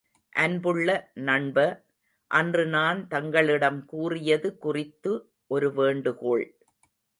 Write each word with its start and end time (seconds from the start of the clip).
அன்புள்ள 0.35 1.11
நண்ப, 1.13 1.57
அன்று 2.31 2.65
நான் 2.67 3.07
தங்களிடம் 3.07 3.85
கூறியது 3.85 4.57
குறித்து 4.57 5.13
ஒரு 5.47 5.73
வேண்டுகோள். 5.73 6.45